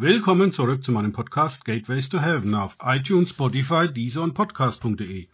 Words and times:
Willkommen 0.00 0.52
zurück 0.52 0.84
zu 0.84 0.92
meinem 0.92 1.12
Podcast 1.12 1.64
Gateways 1.64 2.08
to 2.08 2.20
Heaven 2.20 2.54
auf 2.54 2.76
iTunes, 2.80 3.30
Spotify, 3.30 3.92
Deezer 3.92 4.22
und 4.22 4.32
Podcast.de. 4.32 5.26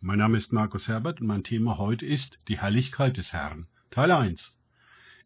Mein 0.00 0.18
Name 0.18 0.36
ist 0.36 0.52
Markus 0.52 0.86
Herbert 0.86 1.20
und 1.20 1.26
mein 1.26 1.42
Thema 1.42 1.78
heute 1.78 2.06
ist 2.06 2.38
die 2.46 2.60
Herrlichkeit 2.60 3.16
des 3.16 3.32
Herrn, 3.32 3.66
Teil 3.90 4.12
1. 4.12 4.56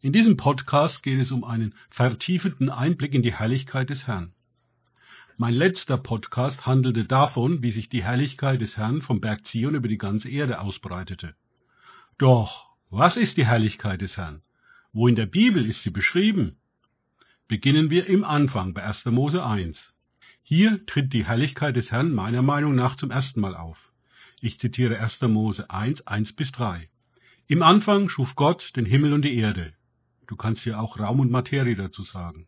In 0.01 0.11
diesem 0.11 0.37
Podcast 0.37 1.03
geht 1.03 1.19
es 1.19 1.31
um 1.31 1.43
einen 1.43 1.75
vertiefenden 1.91 2.71
Einblick 2.71 3.13
in 3.13 3.21
die 3.21 3.35
Herrlichkeit 3.35 3.91
des 3.91 4.07
Herrn. 4.07 4.33
Mein 5.37 5.53
letzter 5.53 5.97
Podcast 5.97 6.65
handelte 6.65 7.05
davon, 7.05 7.61
wie 7.61 7.69
sich 7.69 7.89
die 7.89 8.03
Herrlichkeit 8.03 8.59
des 8.59 8.75
Herrn 8.77 9.03
vom 9.03 9.21
Berg 9.21 9.45
Zion 9.45 9.75
über 9.75 9.87
die 9.87 9.99
ganze 9.99 10.31
Erde 10.31 10.59
ausbreitete. 10.59 11.35
Doch, 12.17 12.69
was 12.89 13.17
ist 13.17 13.37
die 13.37 13.45
Herrlichkeit 13.45 14.01
des 14.01 14.17
Herrn? 14.17 14.41
Wo 14.93 15.07
in 15.07 15.13
der 15.13 15.27
Bibel 15.27 15.63
ist 15.63 15.83
sie 15.83 15.91
beschrieben? 15.91 16.57
Beginnen 17.47 17.89
wir 17.89 18.07
im 18.07 18.23
Anfang 18.23 18.73
bei 18.73 18.83
1. 18.83 19.05
Mose 19.05 19.43
1. 19.43 19.93
Hier 20.41 20.85
tritt 20.85 21.13
die 21.13 21.25
Herrlichkeit 21.25 21.75
des 21.75 21.91
Herrn 21.91 22.13
meiner 22.13 22.41
Meinung 22.41 22.75
nach 22.75 22.95
zum 22.95 23.11
ersten 23.11 23.41
Mal 23.41 23.55
auf. 23.55 23.91
Ich 24.41 24.59
zitiere 24.59 24.99
1. 24.99 25.21
Mose 25.23 25.69
1, 25.69 26.07
1 26.07 26.33
bis 26.33 26.51
3. 26.51 26.89
Im 27.47 27.61
Anfang 27.61 28.09
schuf 28.09 28.35
Gott 28.35 28.75
den 28.75 28.85
Himmel 28.85 29.13
und 29.13 29.23
die 29.23 29.35
Erde. 29.35 29.73
Du 30.27 30.35
kannst 30.35 30.63
hier 30.63 30.79
auch 30.79 30.99
Raum 30.99 31.19
und 31.19 31.31
Materie 31.31 31.75
dazu 31.75 32.03
sagen. 32.03 32.47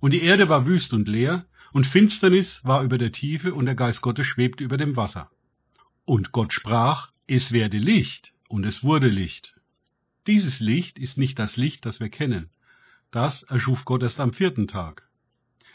Und 0.00 0.12
die 0.12 0.22
Erde 0.22 0.48
war 0.48 0.66
wüst 0.66 0.92
und 0.92 1.08
leer, 1.08 1.46
und 1.72 1.86
Finsternis 1.86 2.64
war 2.64 2.82
über 2.82 2.98
der 2.98 3.12
Tiefe, 3.12 3.54
und 3.54 3.66
der 3.66 3.74
Geist 3.74 4.00
Gottes 4.00 4.26
schwebte 4.26 4.64
über 4.64 4.76
dem 4.76 4.96
Wasser. 4.96 5.30
Und 6.04 6.32
Gott 6.32 6.52
sprach, 6.52 7.10
es 7.26 7.52
werde 7.52 7.78
Licht, 7.78 8.32
und 8.48 8.64
es 8.64 8.82
wurde 8.82 9.08
Licht. 9.08 9.54
Dieses 10.26 10.60
Licht 10.60 10.98
ist 10.98 11.18
nicht 11.18 11.38
das 11.38 11.56
Licht, 11.56 11.84
das 11.84 12.00
wir 12.00 12.08
kennen. 12.08 12.50
Das 13.12 13.42
erschuf 13.42 13.84
Gott 13.84 14.02
erst 14.02 14.20
am 14.20 14.32
vierten 14.32 14.68
Tag. 14.68 15.06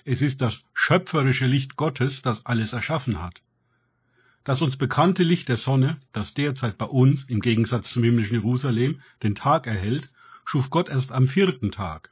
Es 0.06 0.24
ist 0.24 0.42
das 0.42 0.64
schöpferische 0.74 1.46
Licht 1.46 1.76
Gottes, 1.76 2.24
das 2.24 2.44
alles 2.48 2.74
erschaffen 2.74 3.22
hat. 3.22 3.44
Das 4.44 4.64
uns 4.64 4.76
bekannte 4.76 5.22
Licht 5.22 5.48
der 5.48 5.58
Sonne, 5.58 6.00
das 6.14 6.34
derzeit 6.34 6.80
bei 6.80 6.88
uns, 6.88 7.26
im 7.26 7.40
Gegensatz 7.40 7.92
zum 7.92 8.04
himmlischen 8.04 8.34
Jerusalem, 8.34 9.02
den 9.22 9.36
Tag 9.36 9.68
erhält, 9.68 10.10
schuf 10.46 10.72
Gott 10.72 10.90
erst 10.90 11.12
am 11.12 11.28
vierten 11.28 11.70
Tag. 11.70 12.10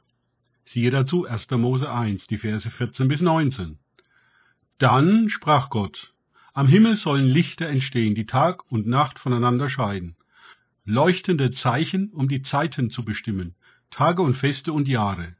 Siehe 0.64 0.92
dazu 0.92 1.26
1. 1.26 1.50
Mose 1.52 1.90
1, 1.90 2.28
die 2.28 2.38
Verse 2.38 2.70
14 2.70 3.08
bis 3.08 3.20
19. 3.20 3.78
Dann 4.78 5.28
sprach 5.28 5.70
Gott, 5.70 6.14
am 6.52 6.68
Himmel 6.68 6.94
sollen 6.94 7.26
Lichter 7.26 7.68
entstehen, 7.68 8.14
die 8.14 8.26
Tag 8.26 8.70
und 8.70 8.86
Nacht 8.86 9.18
voneinander 9.18 9.68
scheiden. 9.68 10.14
Leuchtende 10.84 11.50
Zeichen, 11.50 12.10
um 12.10 12.28
die 12.28 12.42
Zeiten 12.42 12.90
zu 12.90 13.04
bestimmen, 13.04 13.56
Tage 13.90 14.22
und 14.22 14.34
Feste 14.34 14.72
und 14.72 14.88
Jahre. 14.88 15.36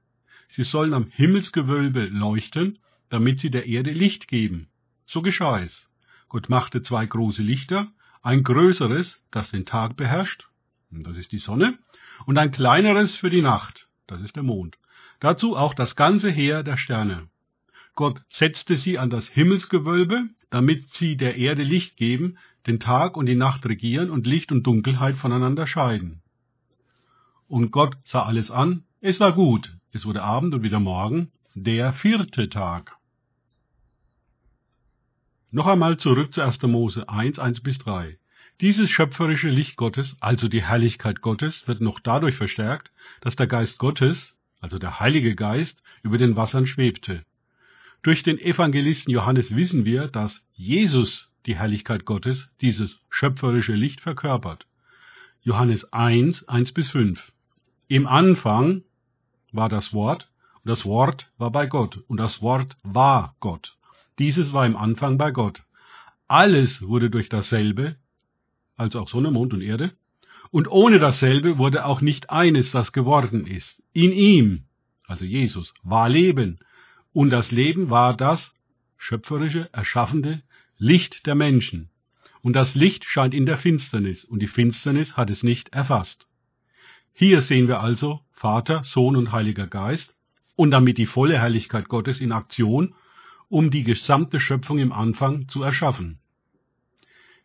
Sie 0.49 0.63
sollen 0.63 0.95
am 0.95 1.07
Himmelsgewölbe 1.11 2.07
leuchten, 2.07 2.79
damit 3.09 3.41
sie 3.41 3.51
der 3.51 3.67
Erde 3.67 3.91
Licht 3.91 4.29
geben. 4.29 4.69
So 5.07 5.23
geschah 5.23 5.61
es. 5.61 5.89
Gott 6.29 6.49
machte 6.49 6.83
zwei 6.83 7.07
große 7.07 7.43
Lichter, 7.43 7.89
ein 8.23 8.43
größeres, 8.43 9.23
das 9.31 9.51
den 9.51 9.65
Tag 9.65 9.97
beherrscht, 9.97 10.49
das 10.91 11.17
ist 11.17 11.33
die 11.33 11.39
Sonne, 11.39 11.79
und 12.27 12.39
ein 12.39 12.51
kleineres 12.51 13.15
für 13.15 13.31
die 13.31 13.43
Nacht, 13.43 13.89
das 14.07 14.23
ist 14.23 14.37
der 14.37 14.43
Mond. 14.43 14.79
Dazu 15.21 15.57
auch 15.57 15.75
das 15.75 15.97
ganze 15.97 16.31
Heer 16.31 16.63
der 16.63 16.77
Sterne. 16.77 17.29
Gott 17.95 18.21
setzte 18.29 18.77
sie 18.77 18.99
an 18.99 19.11
das 19.11 19.29
Himmelsgewölbe, 19.29 20.29
damit 20.51 20.93
sie 20.95 21.17
der 21.17 21.37
Erde 21.37 21.63
Licht 21.63 21.97
geben, 21.97 22.39
den 22.67 22.81
Tag 22.81 23.17
und 23.17 23.27
die 23.27 23.37
Nacht 23.37 23.65
regieren 23.67 24.11
und 24.11 24.27
Licht 24.27 24.53
und 24.53 24.67
Dunkelheit 24.67 25.17
voneinander 25.17 25.67
scheiden. 25.67 26.23
Und 27.49 27.71
Gott 27.71 27.97
sah 28.05 28.23
alles 28.25 28.51
an, 28.51 28.85
es 29.01 29.21
war 29.21 29.33
gut, 29.33 29.77
es 29.93 30.05
wurde 30.05 30.23
Abend 30.23 30.55
und 30.55 30.63
wieder 30.63 30.81
Morgen, 30.81 31.31
der 31.55 31.93
vierte 31.93 32.49
Tag. 32.49 32.97
Noch 35.53 35.69
einmal 35.69 35.97
zurück 35.97 36.35
zu 36.35 36.43
1. 36.43 36.63
Mose 36.63 37.09
1, 37.09 37.39
1 37.39 37.61
bis 37.61 37.79
3. 37.79 38.19
Dieses 38.61 38.91
schöpferische 38.91 39.49
Licht 39.49 39.77
Gottes, 39.77 40.17
also 40.21 40.49
die 40.49 40.63
Herrlichkeit 40.63 41.21
Gottes, 41.21 41.69
wird 41.69 41.81
noch 41.81 42.01
dadurch 42.01 42.35
verstärkt, 42.35 42.91
dass 43.21 43.37
der 43.37 43.47
Geist 43.47 43.79
Gottes, 43.79 44.37
also 44.61 44.79
der 44.79 44.99
Heilige 44.99 45.35
Geist, 45.37 45.83
über 46.03 46.19
den 46.19 46.37
Wassern 46.37 46.67
schwebte. 46.67 47.23
Durch 48.03 48.23
den 48.23 48.39
Evangelisten 48.39 49.13
Johannes 49.13 49.55
wissen 49.55 49.85
wir, 49.85 50.09
dass 50.09 50.45
Jesus 50.55 51.31
die 51.47 51.57
Herrlichkeit 51.57 52.05
Gottes, 52.05 52.51
dieses 52.61 52.99
schöpferische 53.09 53.75
Licht 53.75 54.01
verkörpert. 54.01 54.67
Johannes 55.43 55.93
1, 55.93 56.49
1 56.49 56.73
bis 56.73 56.91
5. 56.91 57.33
Im 57.89 58.09
Anfang 58.09 58.83
war 59.53 59.69
das 59.69 59.95
Wort, 59.95 60.29
und 60.65 60.69
das 60.69 60.85
Wort 60.85 61.31
war 61.39 61.53
bei 61.53 61.67
Gott, 61.67 62.03
und 62.09 62.17
das 62.19 62.43
Wort 62.43 62.77
war 62.83 63.37
Gott. 63.39 63.77
Dieses 64.19 64.53
war 64.53 64.67
im 64.67 64.77
Anfang 64.77 65.19
bei 65.19 65.31
Gott. 65.31 65.63
Alles 66.27 66.83
wurde 66.83 67.11
durch 67.11 67.29
dasselbe, 67.29 67.95
also 68.77 69.01
auch 69.01 69.09
Sonne, 69.09 69.31
Mond 69.31 69.55
und 69.55 69.63
Erde, 69.63 69.93
und 70.51 70.69
ohne 70.69 70.99
dasselbe 70.99 71.59
wurde 71.59 71.85
auch 71.85 72.01
nicht 72.01 72.31
eines, 72.31 72.73
das 72.73 72.93
geworden 72.93 73.47
ist. 73.47 73.83
In 73.93 74.11
ihm, 74.11 74.65
also 75.07 75.25
Jesus, 75.25 75.73
war 75.85 76.09
Leben, 76.09 76.59
und 77.13 77.31
das 77.31 77.53
Leben 77.53 77.89
war 77.89 78.17
das 78.17 78.55
schöpferische, 78.97 79.73
erschaffende 79.73 80.43
Licht 80.77 81.27
der 81.27 81.37
Menschen. 81.37 81.91
Und 82.43 82.55
das 82.55 82.75
Licht 82.75 83.05
scheint 83.05 83.33
in 83.33 83.47
der 83.47 83.59
Finsternis, 83.59 84.25
und 84.25 84.41
die 84.41 84.49
Finsternis 84.49 85.17
hat 85.17 85.31
es 85.31 85.45
nicht 85.45 85.69
erfasst. 85.69 86.27
Hier 87.19 87.41
sehen 87.41 87.67
wir 87.67 87.81
also 87.81 88.21
Vater, 88.31 88.85
Sohn 88.85 89.17
und 89.17 89.33
Heiliger 89.33 89.67
Geist 89.67 90.15
und 90.55 90.71
damit 90.71 90.99
die 90.99 91.07
volle 91.07 91.39
Herrlichkeit 91.39 91.89
Gottes 91.89 92.21
in 92.21 92.31
Aktion, 92.31 92.95
um 93.49 93.71
die 93.71 93.85
gesamte 93.85 94.39
Schöpfung 94.39 94.79
im 94.79 94.93
Anfang 94.93 95.49
zu 95.49 95.63
erschaffen. 95.63 96.19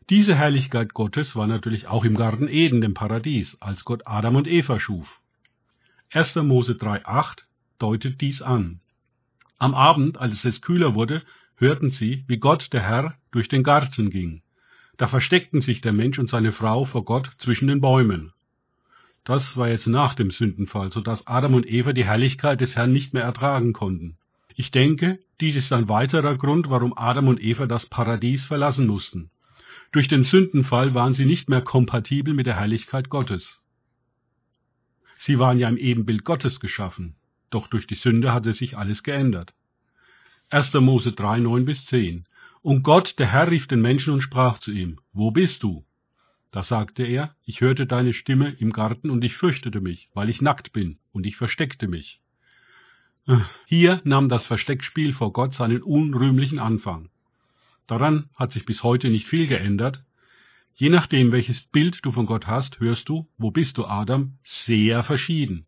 Diese 0.09 0.35
Herrlichkeit 0.35 0.93
Gottes 0.93 1.37
war 1.37 1.47
natürlich 1.47 1.87
auch 1.87 2.03
im 2.03 2.17
Garten 2.17 2.49
Eden, 2.49 2.81
dem 2.81 2.93
Paradies, 2.93 3.61
als 3.61 3.85
Gott 3.85 4.01
Adam 4.05 4.35
und 4.35 4.45
Eva 4.45 4.77
schuf. 4.77 5.21
1. 6.11 6.35
Mose 6.35 6.73
3,8 6.73 7.43
deutet 7.79 8.19
dies 8.19 8.41
an. 8.41 8.81
Am 9.57 9.73
Abend, 9.73 10.17
als 10.17 10.43
es 10.43 10.61
kühler 10.61 10.95
wurde, 10.95 11.23
hörten 11.55 11.91
sie, 11.91 12.25
wie 12.27 12.39
Gott 12.39 12.73
der 12.73 12.81
Herr 12.81 13.15
durch 13.31 13.47
den 13.47 13.63
Garten 13.63 14.09
ging. 14.09 14.41
Da 14.97 15.07
versteckten 15.07 15.61
sich 15.61 15.79
der 15.79 15.93
Mensch 15.93 16.19
und 16.19 16.27
seine 16.27 16.51
Frau 16.51 16.83
vor 16.83 17.05
Gott 17.05 17.31
zwischen 17.37 17.69
den 17.69 17.79
Bäumen. 17.79 18.33
Das 19.23 19.55
war 19.55 19.69
jetzt 19.69 19.87
nach 19.87 20.15
dem 20.15 20.31
Sündenfall, 20.31 20.91
so 20.91 21.01
dass 21.01 21.27
Adam 21.27 21.53
und 21.53 21.69
Eva 21.69 21.93
die 21.93 22.05
Herrlichkeit 22.05 22.59
des 22.61 22.75
Herrn 22.75 22.91
nicht 22.91 23.13
mehr 23.13 23.23
ertragen 23.23 23.71
konnten. 23.71 24.17
Ich 24.55 24.71
denke, 24.71 25.19
dies 25.39 25.55
ist 25.55 25.71
ein 25.71 25.89
weiterer 25.89 26.37
Grund, 26.37 26.69
warum 26.69 26.97
Adam 26.97 27.27
und 27.27 27.41
Eva 27.41 27.67
das 27.67 27.85
Paradies 27.85 28.45
verlassen 28.45 28.87
mussten. 28.87 29.29
Durch 29.91 30.07
den 30.07 30.23
Sündenfall 30.23 30.93
waren 30.93 31.13
sie 31.13 31.25
nicht 31.25 31.49
mehr 31.49 31.61
kompatibel 31.61 32.33
mit 32.33 32.47
der 32.47 32.59
Herrlichkeit 32.59 33.09
Gottes. 33.09 33.61
Sie 35.17 35.37
waren 35.37 35.59
ja 35.59 35.69
im 35.69 35.77
Ebenbild 35.77 36.23
Gottes 36.25 36.59
geschaffen, 36.59 37.15
doch 37.51 37.67
durch 37.67 37.85
die 37.85 37.95
Sünde 37.95 38.33
hatte 38.33 38.53
sich 38.53 38.77
alles 38.77 39.03
geändert. 39.03 39.53
1. 40.49 40.73
Mose 40.75 41.11
3, 41.11 41.39
9 41.39 41.65
bis 41.65 41.85
10. 41.85 42.25
Und 42.61 42.83
Gott, 42.83 43.19
der 43.19 43.27
Herr, 43.27 43.51
rief 43.51 43.67
den 43.67 43.81
Menschen 43.81 44.13
und 44.13 44.21
sprach 44.21 44.57
zu 44.59 44.71
ihm, 44.71 44.99
Wo 45.13 45.31
bist 45.31 45.63
du? 45.63 45.85
Da 46.51 46.63
sagte 46.63 47.03
er, 47.03 47.35
ich 47.45 47.61
hörte 47.61 47.87
deine 47.87 48.11
Stimme 48.11 48.49
im 48.59 48.71
Garten 48.71 49.09
und 49.09 49.23
ich 49.23 49.35
fürchtete 49.35 49.79
mich, 49.79 50.09
weil 50.13 50.29
ich 50.29 50.41
nackt 50.41 50.73
bin, 50.73 50.99
und 51.13 51.25
ich 51.25 51.37
versteckte 51.37 51.87
mich. 51.87 52.19
Hier 53.65 54.01
nahm 54.03 54.27
das 54.27 54.45
Versteckspiel 54.45 55.13
vor 55.13 55.31
Gott 55.31 55.53
seinen 55.53 55.81
unrühmlichen 55.81 56.59
Anfang. 56.59 57.09
Daran 57.87 58.29
hat 58.35 58.51
sich 58.51 58.65
bis 58.65 58.83
heute 58.83 59.09
nicht 59.09 59.27
viel 59.27 59.47
geändert. 59.47 60.03
Je 60.75 60.89
nachdem, 60.89 61.31
welches 61.31 61.61
Bild 61.61 62.03
du 62.03 62.11
von 62.11 62.25
Gott 62.25 62.47
hast, 62.47 62.79
hörst 62.79 63.07
du, 63.07 63.27
wo 63.37 63.51
bist 63.51 63.77
du, 63.77 63.85
Adam, 63.85 64.37
sehr 64.43 65.03
verschieden. 65.03 65.65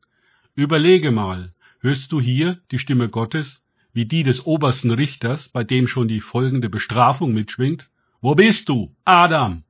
Überlege 0.56 1.12
mal, 1.12 1.54
hörst 1.80 2.12
du 2.12 2.20
hier 2.20 2.60
die 2.72 2.80
Stimme 2.80 3.08
Gottes, 3.08 3.64
wie 3.94 4.06
die 4.06 4.24
des 4.24 4.46
obersten 4.46 4.92
Richters, 4.92 5.48
bei 5.48 5.64
dem 5.64 5.88
schon 5.88 6.08
die 6.08 6.22
folgende 6.22 6.70
Bestrafung 6.70 7.34
mitschwingt? 7.34 7.90
Wo 8.22 8.36
bist 8.36 8.68
du, 8.68 8.96
Adam? 9.06 9.64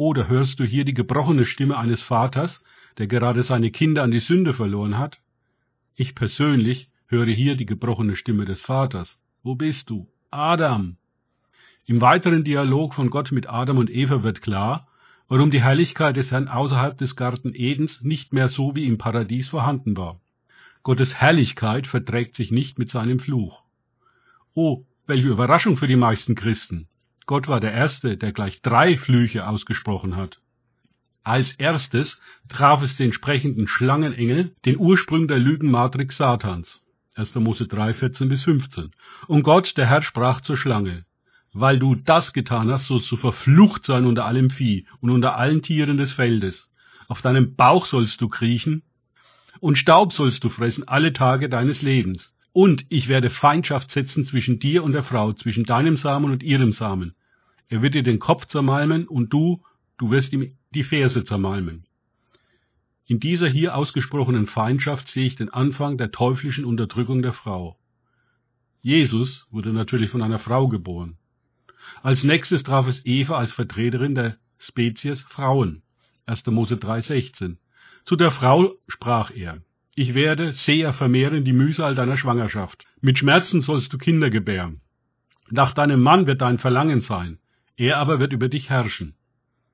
Oder 0.00 0.28
hörst 0.28 0.58
du 0.58 0.64
hier 0.64 0.86
die 0.86 0.94
gebrochene 0.94 1.44
Stimme 1.44 1.76
eines 1.76 2.00
Vaters, 2.00 2.64
der 2.96 3.06
gerade 3.06 3.42
seine 3.42 3.70
Kinder 3.70 4.02
an 4.02 4.10
die 4.10 4.20
Sünde 4.20 4.54
verloren 4.54 4.96
hat? 4.96 5.20
Ich 5.94 6.14
persönlich 6.14 6.88
höre 7.08 7.26
hier 7.26 7.54
die 7.54 7.66
gebrochene 7.66 8.16
Stimme 8.16 8.46
des 8.46 8.62
Vaters. 8.62 9.20
Wo 9.42 9.56
bist 9.56 9.90
du? 9.90 10.08
Adam. 10.30 10.96
Im 11.84 12.00
weiteren 12.00 12.44
Dialog 12.44 12.94
von 12.94 13.10
Gott 13.10 13.30
mit 13.30 13.50
Adam 13.50 13.76
und 13.76 13.90
Eva 13.90 14.22
wird 14.22 14.40
klar, 14.40 14.88
warum 15.28 15.50
die 15.50 15.60
Herrlichkeit 15.60 16.16
des 16.16 16.32
Herrn 16.32 16.48
außerhalb 16.48 16.96
des 16.96 17.14
Garten 17.14 17.52
Edens 17.54 18.00
nicht 18.00 18.32
mehr 18.32 18.48
so 18.48 18.74
wie 18.74 18.86
im 18.86 18.96
Paradies 18.96 19.50
vorhanden 19.50 19.98
war. 19.98 20.18
Gottes 20.82 21.16
Herrlichkeit 21.16 21.86
verträgt 21.86 22.36
sich 22.36 22.50
nicht 22.50 22.78
mit 22.78 22.88
seinem 22.88 23.18
Fluch. 23.18 23.64
Oh, 24.54 24.86
welche 25.06 25.28
Überraschung 25.28 25.76
für 25.76 25.88
die 25.88 25.96
meisten 25.96 26.34
Christen. 26.34 26.88
Gott 27.30 27.46
war 27.46 27.60
der 27.60 27.72
Erste, 27.72 28.16
der 28.16 28.32
gleich 28.32 28.60
drei 28.60 28.98
Flüche 28.98 29.46
ausgesprochen 29.46 30.16
hat. 30.16 30.40
Als 31.22 31.52
erstes 31.52 32.20
traf 32.48 32.82
es 32.82 32.96
den 32.96 33.12
sprechenden 33.12 33.68
Schlangenengel, 33.68 34.56
den 34.64 34.76
Ursprung 34.76 35.28
der 35.28 35.38
Lügenmatrix 35.38 36.16
Satans. 36.16 36.82
1. 37.14 37.36
Mose 37.36 37.68
3, 37.68 37.94
14 37.94 38.28
bis 38.28 38.42
15. 38.42 38.90
Und 39.28 39.44
Gott, 39.44 39.76
der 39.76 39.86
Herr, 39.86 40.02
sprach 40.02 40.40
zur 40.40 40.56
Schlange, 40.56 41.04
weil 41.52 41.78
du 41.78 41.94
das 41.94 42.32
getan 42.32 42.68
hast, 42.68 42.88
sollst 42.88 43.08
du 43.12 43.16
verflucht 43.16 43.84
sein 43.84 44.06
unter 44.06 44.24
allem 44.24 44.50
Vieh 44.50 44.88
und 45.00 45.10
unter 45.10 45.36
allen 45.36 45.62
Tieren 45.62 45.98
des 45.98 46.14
Feldes. 46.14 46.68
Auf 47.06 47.22
deinem 47.22 47.54
Bauch 47.54 47.86
sollst 47.86 48.20
du 48.20 48.28
kriechen 48.28 48.82
und 49.60 49.78
Staub 49.78 50.12
sollst 50.12 50.42
du 50.42 50.48
fressen 50.48 50.88
alle 50.88 51.12
Tage 51.12 51.48
deines 51.48 51.80
Lebens. 51.80 52.34
Und 52.52 52.86
ich 52.88 53.06
werde 53.06 53.30
Feindschaft 53.30 53.92
setzen 53.92 54.26
zwischen 54.26 54.58
dir 54.58 54.82
und 54.82 54.90
der 54.90 55.04
Frau, 55.04 55.32
zwischen 55.32 55.62
deinem 55.62 55.94
Samen 55.94 56.32
und 56.32 56.42
ihrem 56.42 56.72
Samen. 56.72 57.14
Er 57.70 57.82
wird 57.82 57.94
dir 57.94 58.02
den 58.02 58.18
Kopf 58.18 58.46
zermalmen 58.46 59.06
und 59.06 59.32
du, 59.32 59.62
du 59.96 60.10
wirst 60.10 60.32
ihm 60.32 60.56
die 60.74 60.82
Ferse 60.82 61.24
zermalmen. 61.24 61.86
In 63.06 63.20
dieser 63.20 63.48
hier 63.48 63.76
ausgesprochenen 63.76 64.46
Feindschaft 64.46 65.08
sehe 65.08 65.26
ich 65.26 65.36
den 65.36 65.50
Anfang 65.50 65.96
der 65.96 66.10
teuflischen 66.10 66.64
Unterdrückung 66.64 67.22
der 67.22 67.32
Frau. 67.32 67.78
Jesus 68.82 69.46
wurde 69.50 69.72
natürlich 69.72 70.10
von 70.10 70.22
einer 70.22 70.38
Frau 70.38 70.68
geboren. 70.68 71.16
Als 72.02 72.24
nächstes 72.24 72.62
traf 72.62 72.88
es 72.88 73.04
Eva 73.06 73.38
als 73.38 73.52
Vertreterin 73.52 74.14
der 74.14 74.36
Spezies 74.58 75.22
Frauen. 75.22 75.82
1. 76.26 76.46
Mose 76.46 76.74
3,16. 76.74 77.56
Zu 78.04 78.16
der 78.16 78.30
Frau 78.30 78.74
sprach 78.88 79.30
er, 79.30 79.62
ich 79.94 80.14
werde 80.14 80.52
sehr 80.52 80.92
vermehren 80.92 81.44
die 81.44 81.52
Mühsal 81.52 81.94
deiner 81.94 82.16
Schwangerschaft. 82.16 82.86
Mit 83.00 83.18
Schmerzen 83.18 83.60
sollst 83.60 83.92
du 83.92 83.98
Kinder 83.98 84.30
gebären. 84.30 84.80
Nach 85.50 85.72
deinem 85.72 86.00
Mann 86.00 86.26
wird 86.26 86.40
dein 86.40 86.58
Verlangen 86.58 87.00
sein, 87.00 87.39
er 87.80 87.96
aber 87.96 88.20
wird 88.20 88.34
über 88.34 88.50
dich 88.50 88.68
herrschen. 88.68 89.14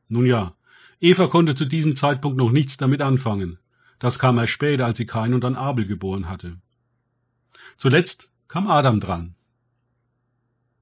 Nun 0.09 0.27
ja, 0.27 0.55
Eva 1.01 1.27
konnte 1.27 1.57
zu 1.57 1.65
diesem 1.67 1.97
Zeitpunkt 1.97 2.39
noch 2.39 2.53
nichts 2.53 2.77
damit 2.77 3.03
anfangen. 3.03 3.59
Das 3.99 4.21
kam 4.21 4.39
erst 4.39 4.53
später, 4.53 4.87
als 4.87 4.99
sie 4.99 5.07
Kain 5.07 5.35
und 5.35 5.43
dann 5.43 5.57
Abel 5.57 5.87
geboren 5.87 6.29
hatte. 6.29 6.57
Zuletzt 7.77 8.31
kam 8.47 8.69
Adam 8.69 9.01
dran. 9.01 9.35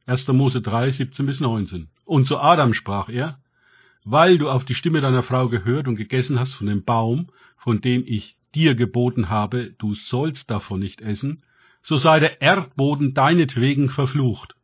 1. 0.04 0.28
Mose 0.28 0.60
3, 0.60 0.90
17 0.90 1.24
bis 1.24 1.40
19. 1.40 1.88
Und 2.04 2.26
zu 2.26 2.38
Adam 2.38 2.74
sprach 2.74 3.08
er, 3.08 3.40
weil 4.04 4.36
du 4.36 4.50
auf 4.50 4.66
die 4.66 4.74
Stimme 4.74 5.00
deiner 5.00 5.22
Frau 5.22 5.48
gehört 5.48 5.88
und 5.88 5.96
gegessen 5.96 6.38
hast 6.38 6.52
von 6.52 6.66
dem 6.66 6.84
Baum, 6.84 7.28
von 7.56 7.80
dem 7.80 8.04
ich 8.06 8.36
dir 8.54 8.74
geboten 8.74 9.30
habe, 9.30 9.74
du 9.78 9.94
sollst 9.94 10.50
davon 10.50 10.80
nicht 10.80 11.00
essen, 11.00 11.42
so 11.80 11.96
sei 11.96 12.20
der 12.20 12.42
Erdboden 12.42 13.14
deinetwegen 13.14 13.88
verflucht. 13.88 14.56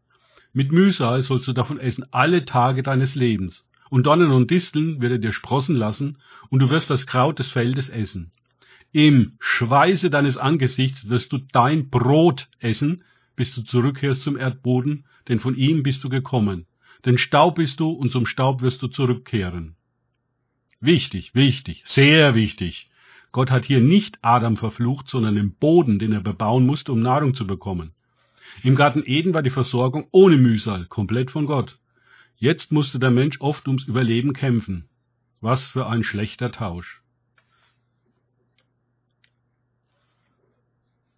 Mit 0.53 0.73
Mühsal 0.73 1.23
sollst 1.23 1.49
du 1.49 1.53
davon 1.53 1.79
essen 1.79 2.05
alle 2.11 2.45
Tage 2.45 2.83
deines 2.83 3.15
Lebens 3.15 3.65
und 3.91 4.07
Dornen 4.07 4.31
und 4.31 4.51
Disteln 4.51 5.03
wird 5.03 5.13
er 5.13 5.19
dir 5.19 5.33
sprossen 5.33 5.77
lassen, 5.77 6.19
und 6.49 6.61
du 6.61 6.71
wirst 6.71 6.89
das 6.89 7.07
Kraut 7.07 7.39
des 7.39 7.49
Feldes 7.49 7.91
essen. 7.91 8.31
Im 8.93 9.33
Schweiße 9.41 10.11
deines 10.11 10.37
Angesichts 10.37 11.09
wirst 11.09 11.33
du 11.33 11.39
dein 11.39 11.91
Brot 11.91 12.49
essen, 12.61 13.05
bis 13.37 13.55
du 13.55 13.63
zurückkehrst 13.63 14.23
zum 14.23 14.37
Erdboden, 14.37 15.05
denn 15.29 15.41
von 15.41 15.57
ihm 15.57 15.83
bist 15.83 16.03
du 16.03 16.09
gekommen. 16.09 16.67
Denn 17.05 17.19
Staub 17.19 17.57
bist 17.57 17.81
du, 17.81 17.91
und 17.91 18.13
zum 18.13 18.27
Staub 18.27 18.63
wirst 18.63 18.81
du 18.83 18.89
zurückkehren. 18.89 19.75
Wichtig, 20.81 21.35
wichtig, 21.35 21.83
sehr 21.87 22.35
wichtig. 22.35 22.91
Gott 23.33 23.51
hat 23.51 23.65
hier 23.65 23.81
nicht 23.81 24.19
Adam 24.23 24.57
verflucht, 24.57 25.09
sondern 25.09 25.35
den 25.35 25.53
Boden, 25.53 25.99
den 25.99 26.13
er 26.13 26.21
bebauen 26.21 26.65
musste, 26.65 26.93
um 26.93 27.01
Nahrung 27.01 27.35
zu 27.35 27.47
bekommen. 27.47 27.93
Im 28.63 28.77
Garten 28.77 29.03
Eden 29.05 29.35
war 29.35 29.43
die 29.43 29.51
Versorgung 29.51 30.07
ohne 30.11 30.37
Mühsal, 30.37 30.87
komplett 30.87 31.31
von 31.31 31.47
Gott. 31.47 31.79
Jetzt 32.37 32.73
musste 32.73 32.99
der 32.99 33.11
Mensch 33.11 33.41
oft 33.41 33.67
ums 33.69 33.85
Überleben 33.85 34.33
kämpfen. 34.33 34.89
Was 35.41 35.67
für 35.67 35.87
ein 35.87 36.03
schlechter 36.03 36.51
Tausch. 36.51 37.03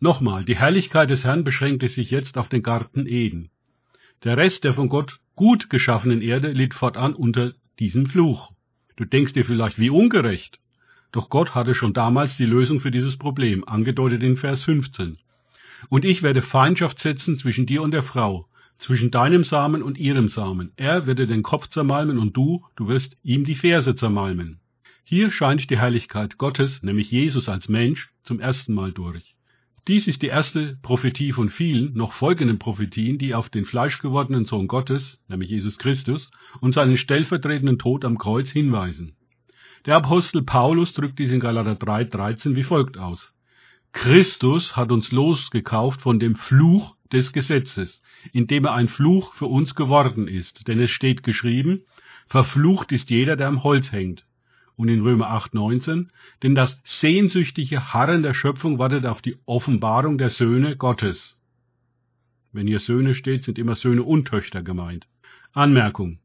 Nochmal, 0.01 0.45
die 0.45 0.57
Herrlichkeit 0.57 1.11
des 1.11 1.25
Herrn 1.25 1.45
beschränkte 1.45 1.87
sich 1.89 2.11
jetzt 2.11 2.37
auf 2.37 2.49
den 2.49 2.63
Garten 2.63 3.07
Eden. 3.07 3.51
Der 4.25 4.37
Rest 4.37 4.65
der 4.65 4.75
von 4.75 4.89
Gott 4.89 5.21
gut 5.37 5.71
geschaffenen 5.71 6.23
Erde 6.23 6.51
litt 6.51 6.75
fortan 6.75 7.15
unter 7.15 7.55
diesem 7.79 8.07
Fluch. 8.07 8.53
Du 8.97 9.05
denkst 9.05 9.33
dir 9.33 9.45
vielleicht, 9.45 9.79
wie 9.79 9.91
ungerecht. 9.91 10.59
Doch 11.13 11.29
Gott 11.29 11.55
hatte 11.55 11.75
schon 11.75 11.93
damals 11.93 12.37
die 12.37 12.47
Lösung 12.47 12.81
für 12.81 12.91
dieses 12.91 13.17
Problem, 13.17 13.67
angedeutet 13.67 14.23
in 14.23 14.37
Vers 14.37 14.63
15. 14.63 15.19
Und 15.89 16.05
ich 16.05 16.23
werde 16.23 16.43
Feindschaft 16.43 16.99
setzen 16.99 17.39
zwischen 17.39 17.67
dir 17.67 17.83
und 17.83 17.93
der 17.93 18.03
Frau, 18.03 18.49
zwischen 18.79 19.11
deinem 19.11 19.45
Samen 19.45 19.83
und 19.83 19.99
ihrem 19.99 20.29
Samen. 20.29 20.73
Er 20.77 21.03
dir 21.03 21.27
den 21.27 21.43
Kopf 21.43 21.69
zermalmen 21.69 22.19
und 22.19 22.37
du, 22.37 22.65
du 22.77 22.89
wirst 22.89 23.17
ihm 23.23 23.45
die 23.45 23.55
Ferse 23.55 23.97
zermalmen. 23.97 24.61
Hier 25.05 25.31
scheint 25.31 25.69
die 25.71 25.79
Herrlichkeit 25.79 26.39
Gottes, 26.39 26.83
nämlich 26.83 27.11
Jesus 27.11 27.49
als 27.49 27.69
Mensch, 27.69 28.11
zum 28.23 28.41
ersten 28.41 28.75
Mal 28.75 28.93
durch. 28.93 29.37
Dies 29.89 30.07
ist 30.07 30.23
die 30.23 30.29
erste 30.29 30.79
Prophetie 30.81 31.33
von 31.33 31.51
vielen 31.51 31.95
noch 31.95 32.13
folgenden 32.13 32.61
Prophetien, 32.61 33.19
die 33.19 33.35
auf 33.35 33.49
den 33.49 33.65
fleischgewordenen 33.65 34.45
Sohn 34.45 34.69
Gottes, 34.69 35.19
nämlich 35.27 35.51
Jesus 35.51 35.77
Christus, 35.77 36.31
und 36.61 36.73
seinen 36.73 36.97
stellvertretenden 36.97 37.81
Tod 37.81 38.05
am 38.05 38.17
Kreuz 38.17 38.51
hinweisen. 38.51 39.17
Der 39.85 39.97
Apostel 39.97 40.43
Paulus 40.43 40.93
drückt 40.93 41.19
dies 41.19 41.33
in 41.33 41.41
Galater 41.41 41.75
3,13 41.75 42.55
wie 42.55 42.63
folgt 42.63 42.97
aus. 42.97 43.32
Christus 43.93 44.77
hat 44.77 44.91
uns 44.91 45.13
losgekauft 45.13 46.01
von 46.01 46.19
dem 46.19 46.35
Fluch 46.35 46.97
des 47.13 47.33
Gesetzes, 47.33 48.03
indem 48.33 48.65
er 48.65 48.75
ein 48.75 48.89
Fluch 48.89 49.35
für 49.35 49.47
uns 49.47 49.75
geworden 49.75 50.27
ist. 50.29 50.67
Denn 50.67 50.81
es 50.81 50.91
steht 50.91 51.23
geschrieben, 51.23 51.83
verflucht 52.27 52.91
ist 52.91 53.11
jeder, 53.11 53.37
der 53.37 53.49
am 53.49 53.63
Holz 53.63 53.93
hängt. 53.93 54.25
Und 54.77 54.89
in 54.89 55.03
Römer 55.03 55.29
8, 55.29 55.55
19, 55.55 56.11
denn 56.43 56.55
das 56.55 56.81
sehnsüchtige 56.85 57.93
Harren 57.93 58.23
der 58.23 58.35
Schöpfung 58.35 58.79
wartet 58.79 59.05
auf 59.05 59.21
die 59.21 59.37
Offenbarung 59.45 60.17
der 60.17 60.31
Söhne 60.31 60.77
Gottes. 60.77 61.39
Wenn 62.53 62.67
hier 62.67 62.81
Söhne 62.81 63.15
steht, 63.15 63.45
sind 63.45 63.59
immer 63.59 63.77
Söhne 63.77 64.03
und 64.03 64.27
Töchter 64.27 64.63
gemeint. 64.63 65.07
Anmerkung. 65.53 66.19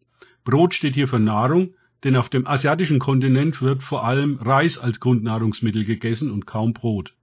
Brot 0.45 0.73
steht 0.73 0.95
hier 0.95 1.09
für 1.09 1.19
Nahrung, 1.19 1.73
denn 2.05 2.15
auf 2.15 2.29
dem 2.29 2.47
asiatischen 2.47 2.99
Kontinent 2.99 3.61
wird 3.61 3.83
vor 3.83 4.05
allem 4.05 4.37
Reis 4.37 4.77
als 4.77 5.01
Grundnahrungsmittel 5.01 5.83
gegessen 5.83 6.31
und 6.31 6.47
kaum 6.47 6.73
Brot. 6.73 7.16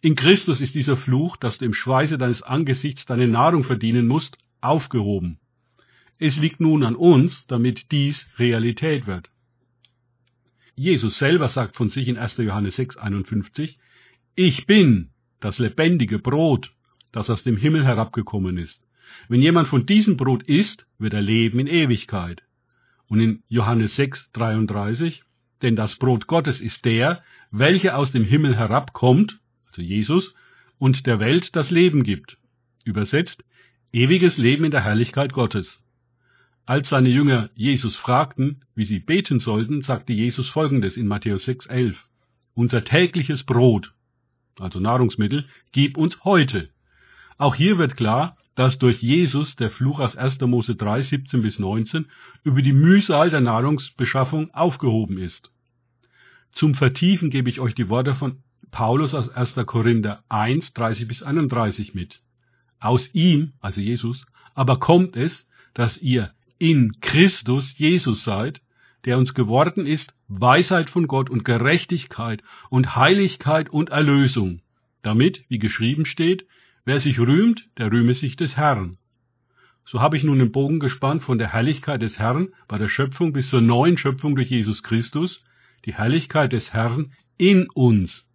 In 0.00 0.14
Christus 0.14 0.60
ist 0.60 0.74
dieser 0.74 0.96
Fluch, 0.96 1.36
dass 1.36 1.58
du 1.58 1.64
im 1.64 1.72
Schweiße 1.72 2.18
deines 2.18 2.42
Angesichts 2.42 3.06
deine 3.06 3.28
Nahrung 3.28 3.64
verdienen 3.64 4.06
musst, 4.06 4.36
aufgehoben. 4.60 5.38
Es 6.18 6.38
liegt 6.38 6.60
nun 6.60 6.82
an 6.82 6.96
uns, 6.96 7.46
damit 7.46 7.92
dies 7.92 8.26
Realität 8.38 9.06
wird. 9.06 9.30
Jesus 10.74 11.18
selber 11.18 11.48
sagt 11.48 11.76
von 11.76 11.88
sich 11.88 12.08
in 12.08 12.18
1. 12.18 12.36
Johannes 12.38 12.76
6, 12.76 12.98
51, 12.98 13.78
Ich 14.34 14.66
bin 14.66 15.10
das 15.40 15.58
lebendige 15.58 16.18
Brot, 16.18 16.72
das 17.12 17.30
aus 17.30 17.44
dem 17.44 17.56
Himmel 17.56 17.84
herabgekommen 17.84 18.58
ist. 18.58 18.82
Wenn 19.28 19.40
jemand 19.40 19.68
von 19.68 19.86
diesem 19.86 20.16
Brot 20.16 20.42
isst, 20.42 20.86
wird 20.98 21.14
er 21.14 21.22
leben 21.22 21.58
in 21.58 21.66
Ewigkeit. 21.66 22.42
Und 23.08 23.20
in 23.20 23.42
Johannes 23.48 23.96
6, 23.96 24.30
33, 24.32 25.22
denn 25.62 25.76
das 25.76 25.96
Brot 25.96 26.26
Gottes 26.26 26.60
ist 26.60 26.84
der, 26.84 27.22
welcher 27.50 27.96
aus 27.96 28.12
dem 28.12 28.24
Himmel 28.24 28.56
herabkommt 28.56 29.40
zu 29.76 29.82
Jesus, 29.82 30.34
und 30.78 31.06
der 31.06 31.20
Welt 31.20 31.54
das 31.54 31.70
Leben 31.70 32.02
gibt. 32.02 32.38
Übersetzt, 32.84 33.44
ewiges 33.92 34.38
Leben 34.38 34.64
in 34.64 34.70
der 34.70 34.84
Herrlichkeit 34.84 35.34
Gottes. 35.34 35.84
Als 36.64 36.88
seine 36.88 37.10
Jünger 37.10 37.50
Jesus 37.54 37.96
fragten, 37.96 38.64
wie 38.74 38.86
sie 38.86 38.98
beten 38.98 39.38
sollten, 39.38 39.82
sagte 39.82 40.14
Jesus 40.14 40.48
folgendes 40.48 40.96
in 40.96 41.06
Matthäus 41.06 41.46
6,11. 41.46 41.94
Unser 42.54 42.84
tägliches 42.84 43.44
Brot, 43.44 43.92
also 44.58 44.80
Nahrungsmittel, 44.80 45.46
gib 45.72 45.98
uns 45.98 46.24
heute. 46.24 46.70
Auch 47.36 47.54
hier 47.54 47.76
wird 47.76 47.98
klar, 47.98 48.38
dass 48.54 48.78
durch 48.78 49.02
Jesus 49.02 49.56
der 49.56 49.70
Fluch 49.70 50.00
aus 50.00 50.16
1. 50.16 50.40
Mose 50.40 50.74
3, 50.74 51.02
17 51.02 51.42
bis 51.42 51.58
19 51.58 52.06
über 52.44 52.62
die 52.62 52.72
Mühsal 52.72 53.28
der 53.28 53.42
Nahrungsbeschaffung 53.42 54.54
aufgehoben 54.54 55.18
ist. 55.18 55.52
Zum 56.50 56.74
Vertiefen 56.74 57.28
gebe 57.28 57.50
ich 57.50 57.60
euch 57.60 57.74
die 57.74 57.90
Worte 57.90 58.14
von 58.14 58.42
Paulus 58.70 59.14
aus 59.14 59.28
1. 59.28 59.54
Korinther 59.66 60.22
1, 60.28 60.72
30 60.74 61.08
bis 61.08 61.22
31 61.22 61.94
mit. 61.94 62.22
Aus 62.78 63.14
ihm, 63.14 63.52
also 63.60 63.80
Jesus, 63.80 64.26
aber 64.54 64.78
kommt 64.78 65.16
es, 65.16 65.46
dass 65.74 65.98
ihr 65.98 66.32
in 66.58 67.00
Christus 67.00 67.76
Jesus 67.78 68.22
seid, 68.22 68.60
der 69.04 69.18
uns 69.18 69.34
geworden 69.34 69.86
ist, 69.86 70.14
Weisheit 70.28 70.90
von 70.90 71.06
Gott 71.06 71.30
und 71.30 71.44
Gerechtigkeit 71.44 72.42
und 72.70 72.96
Heiligkeit 72.96 73.70
und 73.70 73.90
Erlösung, 73.90 74.60
damit, 75.02 75.44
wie 75.48 75.58
geschrieben 75.58 76.04
steht, 76.04 76.46
wer 76.84 77.00
sich 77.00 77.18
rühmt, 77.18 77.68
der 77.78 77.92
rühme 77.92 78.14
sich 78.14 78.36
des 78.36 78.56
Herrn. 78.56 78.98
So 79.84 80.00
habe 80.00 80.16
ich 80.16 80.24
nun 80.24 80.40
den 80.40 80.50
Bogen 80.50 80.80
gespannt 80.80 81.22
von 81.22 81.38
der 81.38 81.52
Herrlichkeit 81.52 82.02
des 82.02 82.18
Herrn 82.18 82.48
bei 82.66 82.76
der 82.78 82.88
Schöpfung 82.88 83.32
bis 83.32 83.50
zur 83.50 83.60
neuen 83.60 83.96
Schöpfung 83.96 84.34
durch 84.34 84.50
Jesus 84.50 84.82
Christus, 84.82 85.44
die 85.84 85.94
Herrlichkeit 85.94 86.52
des 86.52 86.72
Herrn 86.72 87.12
in 87.38 87.68
uns, 87.70 88.25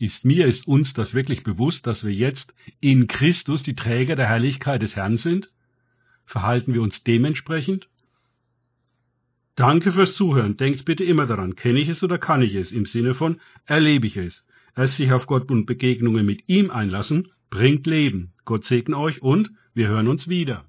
ist 0.00 0.24
mir, 0.24 0.46
ist 0.46 0.66
uns 0.66 0.94
das 0.94 1.12
wirklich 1.14 1.42
bewusst, 1.42 1.86
dass 1.86 2.04
wir 2.04 2.12
jetzt 2.12 2.54
in 2.80 3.06
Christus 3.06 3.62
die 3.62 3.74
Träger 3.74 4.16
der 4.16 4.28
Herrlichkeit 4.28 4.80
des 4.80 4.96
Herrn 4.96 5.18
sind? 5.18 5.52
Verhalten 6.24 6.72
wir 6.72 6.80
uns 6.80 7.04
dementsprechend? 7.04 7.88
Danke 9.56 9.92
fürs 9.92 10.14
Zuhören. 10.14 10.56
Denkt 10.56 10.86
bitte 10.86 11.04
immer 11.04 11.26
daran, 11.26 11.54
kenne 11.54 11.80
ich 11.80 11.88
es 11.90 12.02
oder 12.02 12.16
kann 12.16 12.40
ich 12.40 12.54
es? 12.54 12.72
Im 12.72 12.86
Sinne 12.86 13.14
von 13.14 13.40
erlebe 13.66 14.06
ich 14.06 14.16
es. 14.16 14.46
Erst 14.74 14.96
sich 14.96 15.12
auf 15.12 15.26
Gott 15.26 15.50
und 15.50 15.66
Begegnungen 15.66 16.24
mit 16.24 16.48
ihm 16.48 16.70
einlassen, 16.70 17.28
bringt 17.50 17.86
Leben. 17.86 18.32
Gott 18.46 18.64
segne 18.64 18.96
euch 18.96 19.20
und 19.20 19.50
wir 19.74 19.88
hören 19.88 20.08
uns 20.08 20.28
wieder. 20.28 20.64